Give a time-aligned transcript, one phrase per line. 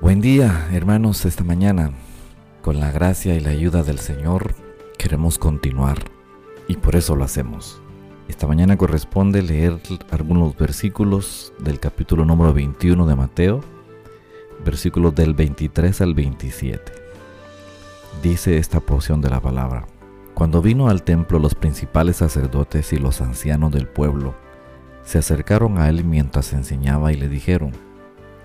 [0.00, 1.90] Buen día, hermanos, esta mañana.
[2.62, 4.54] Con la gracia y la ayuda del Señor
[4.96, 5.98] queremos continuar
[6.68, 7.82] y por eso lo hacemos.
[8.28, 9.76] Esta mañana corresponde leer
[10.12, 13.60] algunos versículos del capítulo número 21 de Mateo,
[14.64, 16.92] versículos del 23 al 27.
[18.22, 19.88] Dice esta porción de la palabra.
[20.32, 24.36] Cuando vino al templo los principales sacerdotes y los ancianos del pueblo,
[25.02, 27.87] se acercaron a él mientras enseñaba y le dijeron,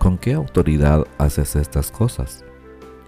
[0.04, 2.44] ¿con qué autoridad haces estas cosas?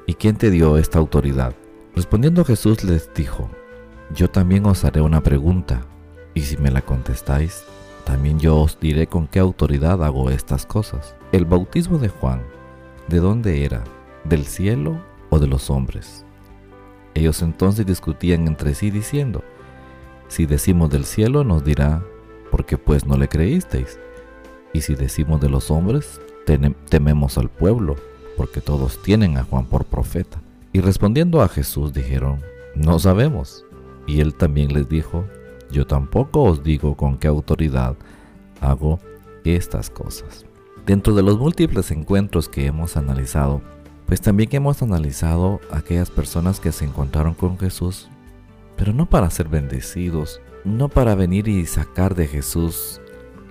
[0.08, 1.54] ¿Y quién te dio esta autoridad?
[1.94, 3.50] Respondiendo Jesús les dijo,
[4.16, 5.82] yo también os haré una pregunta,
[6.34, 7.66] y si me la contestáis,
[8.06, 11.18] también yo os diré con qué autoridad hago estas cosas.
[11.34, 12.42] El bautismo de Juan,
[13.10, 13.84] ¿de dónde era?
[14.24, 14.98] ¿Del cielo
[15.32, 16.26] o de los hombres?
[17.14, 19.44] Ellos entonces discutían entre sí diciendo,
[20.30, 22.02] si decimos del cielo nos dirá,
[22.52, 24.00] porque pues no le creísteis,
[24.72, 27.96] y si decimos de los hombres, tememos al pueblo,
[28.38, 30.40] porque todos tienen a Juan por profeta.
[30.74, 32.42] Y respondiendo a Jesús dijeron,
[32.76, 33.66] no sabemos.
[34.08, 35.26] Y él también les dijo,
[35.72, 37.96] yo tampoco os digo con qué autoridad
[38.62, 39.00] hago
[39.44, 40.46] estas cosas.
[40.86, 43.62] Dentro de los múltiples encuentros que hemos analizado,
[44.06, 48.08] pues también hemos analizado aquellas personas que se encontraron con Jesús,
[48.76, 53.02] pero no para ser bendecidos, no para venir y sacar de Jesús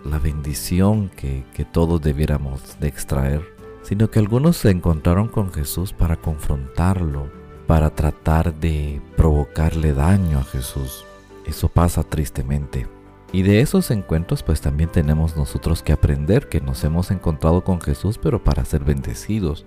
[0.05, 3.43] la bendición que, todos debiéramos de extraer,
[3.83, 7.31] sino que algunos se encontraron con Jesús para confrontarlo,
[7.67, 11.05] para tratar de provocarle daño a Jesús.
[11.47, 12.87] Eso pasa tristemente.
[13.33, 17.81] Y de esos encuentros pues también tenemos nosotros que aprender que nos hemos encontrado con
[17.81, 19.65] Jesús pero para ser bendecidos,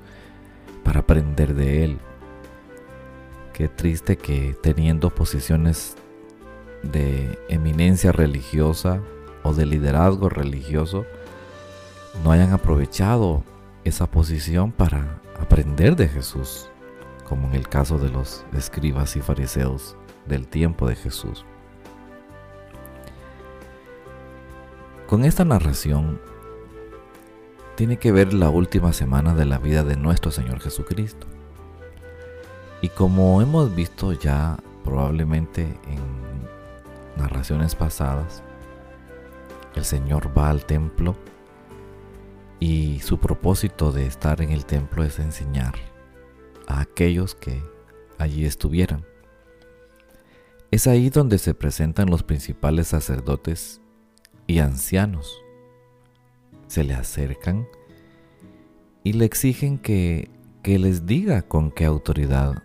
[0.83, 1.97] para aprender de Él.
[3.53, 5.95] Qué triste que teniendo posiciones
[6.83, 9.01] de eminencia religiosa,
[9.55, 11.05] de liderazgo religioso
[12.23, 13.43] no hayan aprovechado
[13.83, 16.69] esa posición para aprender de Jesús,
[17.27, 21.45] como en el caso de los escribas y fariseos del tiempo de Jesús.
[25.07, 26.19] Con esta narración
[27.75, 31.27] tiene que ver la última semana de la vida de nuestro Señor Jesucristo.
[32.81, 38.43] Y como hemos visto ya probablemente en narraciones pasadas,
[39.77, 41.15] el Señor va al templo
[42.59, 45.75] y su propósito de estar en el templo es enseñar
[46.67, 47.61] a aquellos que
[48.17, 49.05] allí estuvieran.
[50.71, 53.79] Es ahí donde se presentan los principales sacerdotes
[54.47, 55.41] y ancianos.
[56.67, 57.67] Se le acercan
[59.03, 60.29] y le exigen que,
[60.63, 62.63] que les diga con qué autoridad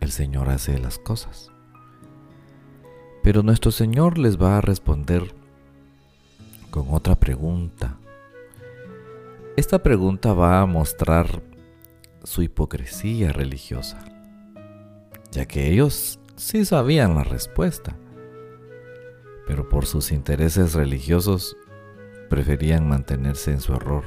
[0.00, 1.50] el Señor hace las cosas.
[3.22, 5.43] Pero nuestro Señor les va a responder
[6.74, 7.98] con otra pregunta.
[9.56, 11.40] Esta pregunta va a mostrar
[12.24, 14.04] su hipocresía religiosa,
[15.30, 17.96] ya que ellos sí sabían la respuesta,
[19.46, 21.56] pero por sus intereses religiosos
[22.28, 24.02] preferían mantenerse en su error.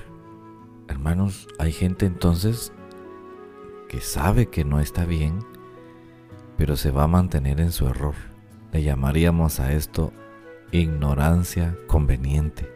[0.89, 2.73] Hermanos, hay gente entonces
[3.87, 5.39] que sabe que no está bien,
[6.57, 8.15] pero se va a mantener en su error.
[8.73, 10.11] Le llamaríamos a esto
[10.71, 12.69] ignorancia conveniente.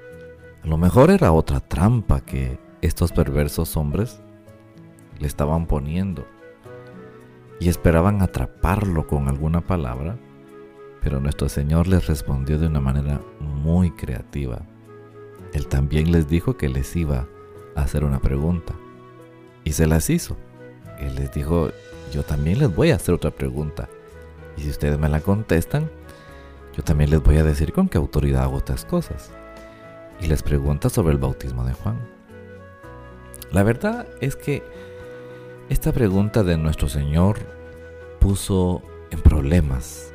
[0.63, 4.21] A lo mejor era otra trampa que estos perversos hombres
[5.19, 6.25] le estaban poniendo
[7.59, 10.17] y esperaban atraparlo con alguna palabra,
[11.01, 14.61] pero nuestro Señor les respondió de una manera muy creativa.
[15.53, 17.27] Él también les dijo que les iba
[17.75, 18.73] a hacer una pregunta
[19.63, 20.37] y se las hizo.
[20.99, 21.69] Él les dijo,
[22.11, 23.89] yo también les voy a hacer otra pregunta
[24.57, 25.89] y si ustedes me la contestan,
[26.75, 29.31] yo también les voy a decir con qué autoridad hago estas cosas.
[30.19, 31.99] Y les pregunta sobre el bautismo de Juan.
[33.51, 34.63] La verdad es que
[35.69, 37.39] esta pregunta de nuestro Señor
[38.19, 40.13] puso en problemas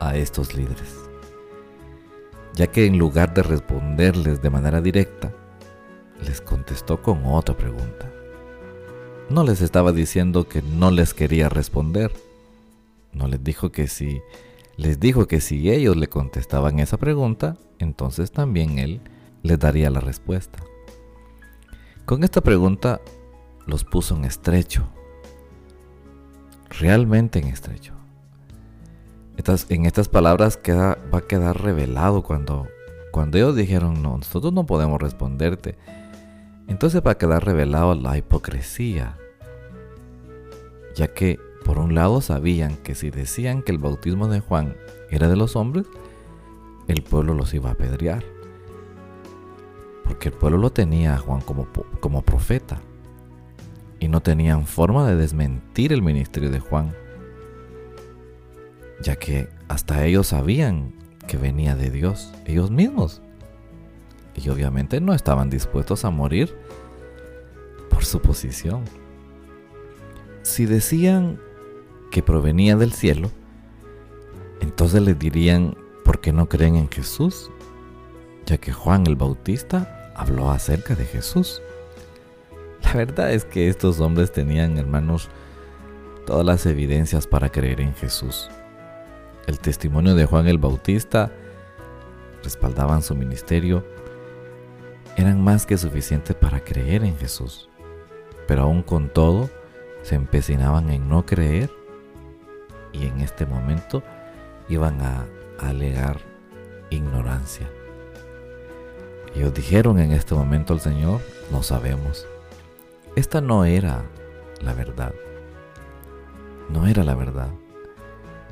[0.00, 0.96] a estos líderes,
[2.54, 5.32] ya que en lugar de responderles de manera directa,
[6.24, 8.10] les contestó con otra pregunta.
[9.28, 12.10] No les estaba diciendo que no les quería responder,
[13.12, 14.20] no les dijo que si
[14.80, 19.02] les dijo que si ellos le contestaban esa pregunta, entonces también él
[19.42, 20.58] les daría la respuesta.
[22.06, 23.02] Con esta pregunta
[23.66, 24.88] los puso en estrecho,
[26.70, 27.92] realmente en estrecho.
[29.68, 32.66] en estas palabras queda, va a quedar revelado cuando,
[33.12, 35.76] cuando ellos dijeron, no, nosotros no podemos responderte.
[36.68, 39.18] Entonces va a quedar revelado la hipocresía,
[40.94, 44.76] ya que por un lado sabían que si decían que el bautismo de Juan
[45.10, 45.86] era de los hombres,
[46.88, 48.24] el pueblo los iba a apedrear.
[50.04, 51.68] Porque el pueblo lo tenía a Juan como,
[52.00, 52.80] como profeta.
[54.00, 56.94] y no tenían forma de desmentir el ministerio de Juan,
[59.02, 60.94] ya que hasta ellos sabían
[61.28, 63.20] que venía de Dios, ellos mismos.
[64.34, 66.56] Y obviamente no estaban dispuestos a morir
[67.90, 68.84] por su posición.
[70.42, 71.38] Si decían
[72.10, 73.30] que provenía del cielo,
[74.60, 77.50] entonces les dirían, ¿por qué no creen en Jesús?
[78.46, 81.62] Ya que Juan el Bautista habló acerca de Jesús.
[82.82, 85.28] La verdad es que estos hombres tenían, hermanos,
[86.26, 88.50] todas las evidencias para creer en Jesús.
[89.46, 91.32] El testimonio de Juan el Bautista
[92.42, 93.84] respaldaban su ministerio,
[95.16, 97.68] eran más que suficientes para creer en Jesús.
[98.46, 99.50] Pero aún con todo,
[100.02, 101.70] se empecinaban en no creer
[102.92, 104.02] y en este momento
[104.68, 105.26] iban a,
[105.58, 106.20] alegar
[106.88, 107.68] ignorancia.
[109.34, 111.20] Ellos dijeron en este momento al Señor,
[111.50, 112.26] no sabemos.
[113.14, 114.04] Esta no era
[114.62, 115.12] la verdad.
[116.70, 117.50] No era la verdad.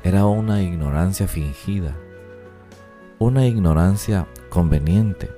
[0.03, 1.95] Era una ignorancia fingida.
[3.17, 5.31] Una ignorancia conveniente.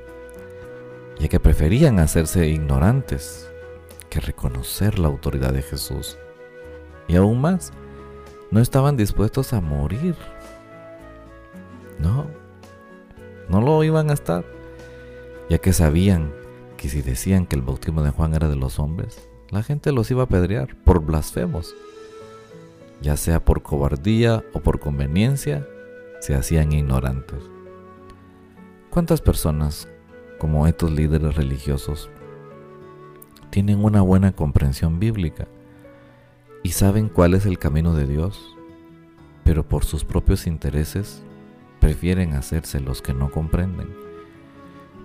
[1.19, 3.49] Ya que preferían hacerse ignorantes
[4.09, 6.17] que reconocer la autoridad de Jesús.
[7.07, 7.71] Y aún más,
[8.51, 10.15] no estaban dispuestos a morir.
[11.99, 12.27] No,
[13.49, 14.45] no lo iban a estar,
[15.49, 16.33] ya que sabían
[16.77, 20.11] que si decían que el bautismo de Juan era de los hombres, la gente los
[20.11, 21.75] iba a apedrear por blasfemos.
[23.01, 25.67] Ya sea por cobardía o por conveniencia,
[26.19, 27.41] se hacían ignorantes.
[28.89, 29.87] ¿Cuántas personas,
[30.37, 32.09] como estos líderes religiosos,
[33.49, 35.47] tienen una buena comprensión bíblica
[36.63, 38.55] y saben cuál es el camino de Dios,
[39.43, 41.23] pero por sus propios intereses
[41.79, 43.95] prefieren hacerse los que no comprenden,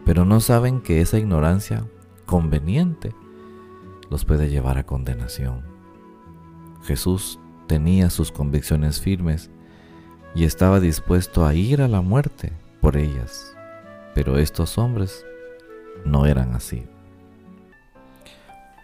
[0.04, 1.86] pero no saben que esa ignorancia
[2.26, 3.14] conveniente
[4.10, 5.62] los puede llevar a condenación.
[6.84, 9.50] Jesús tenía sus convicciones firmes
[10.34, 13.56] y estaba dispuesto a ir a la muerte por ellas,
[14.14, 15.24] pero estos hombres
[16.04, 16.86] no eran así.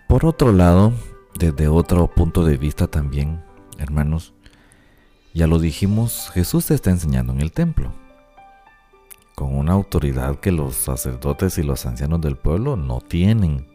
[0.08, 0.92] Por otro lado,
[1.38, 3.42] desde otro punto de vista también,
[3.78, 4.34] hermanos,
[5.34, 7.92] ya lo dijimos, Jesús está enseñando en el templo,
[9.34, 13.66] con una autoridad que los sacerdotes y los ancianos del pueblo no tienen.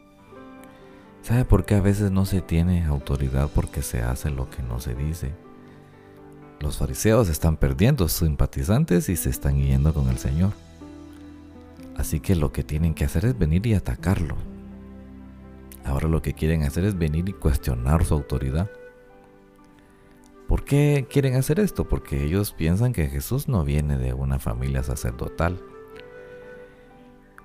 [1.24, 3.50] ¿Sabe por qué a veces no se tiene autoridad?
[3.54, 5.34] Porque se hace lo que no se dice.
[6.60, 10.54] Los fariseos están perdiendo simpatizantes y se están yendo con el Señor.
[11.98, 14.36] Así que lo que tienen que hacer es venir y atacarlo,
[15.88, 18.70] Ahora lo que quieren hacer es venir y cuestionar su autoridad.
[20.48, 21.88] ¿Por qué quieren hacer esto?
[21.88, 25.58] Porque ellos piensan que Jesús no viene de una familia sacerdotal.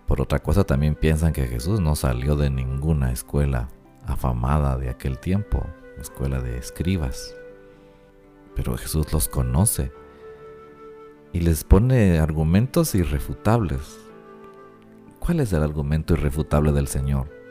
[0.09, 3.69] Por otra cosa también piensan que Jesús no salió de ninguna escuela
[4.07, 5.65] afamada de aquel tiempo,
[6.01, 7.37] escuela de escribas.
[8.57, 9.93] Pero Jesús los conoce
[11.33, 14.01] y les pone argumentos irrefutables.
[15.21, 17.42] ¿Cuál es el argumento irrefutable del Señor?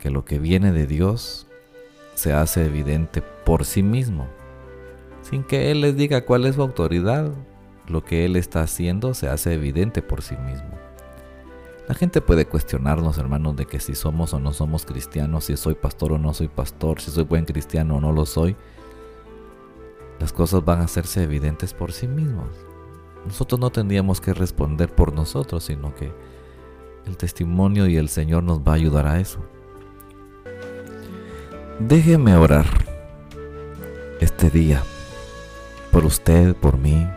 [0.00, 1.46] Que lo que viene de Dios
[2.14, 4.26] se hace evidente por sí mismo,
[5.22, 7.30] sin que Él les diga cuál es su autoridad.
[7.86, 10.70] Lo que Él está haciendo se hace evidente por sí mismo.
[11.88, 15.74] La gente puede cuestionarnos, hermanos, de que si somos o no somos cristianos, si soy
[15.74, 18.54] pastor o no soy pastor, si soy buen cristiano o no lo soy.
[20.20, 22.48] Las cosas van a hacerse evidentes por sí mismos.
[23.26, 26.12] Nosotros no tendríamos que responder por nosotros, sino que
[27.06, 29.40] el testimonio y el Señor nos va a ayudar a eso.
[31.80, 32.66] Déjeme orar
[34.20, 34.82] este día
[35.90, 37.08] por usted, por mí.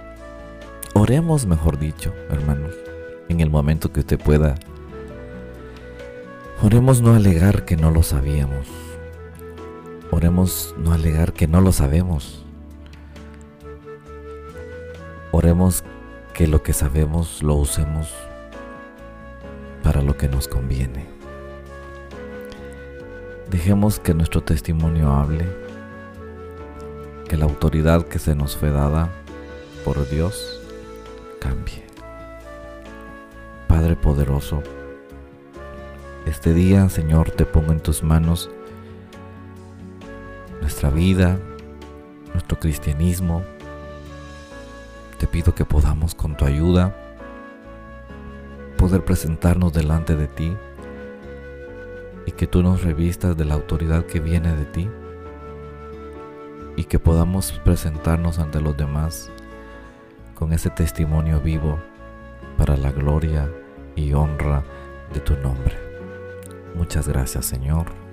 [0.93, 2.74] Oremos, mejor dicho, hermanos,
[3.27, 4.55] en el momento que usted pueda.
[6.62, 8.65] Oremos no alegar que no lo sabíamos.
[10.12, 12.46] Oremos no alegar que no lo sabemos.
[15.34, 15.84] Oremos
[16.34, 18.13] que lo que sabemos lo usemos
[19.84, 21.12] para lo que nos conviene.
[23.53, 25.48] Dejemos que nuestro testimonio hable,
[27.29, 29.12] que la autoridad que se nos fue dada
[29.86, 30.60] por Dios
[31.39, 31.86] cambie.
[33.67, 34.63] Padre poderoso,
[36.25, 38.50] este día, Señor, te pongo en tus manos
[40.60, 41.38] nuestra vida,
[42.33, 43.43] nuestro cristianismo.
[45.19, 46.95] Te pido que podamos con tu ayuda
[48.79, 50.57] poder presentarnos delante de ti
[52.25, 54.89] y que tú nos revistas de la autoridad que viene de ti
[56.75, 59.32] y que podamos presentarnos ante los demás
[60.36, 61.80] con ese testimonio vivo
[62.58, 63.50] para la gloria
[63.96, 64.63] y honra
[65.13, 65.77] de tu nombre.
[66.75, 68.03] Muchas gracias Señor.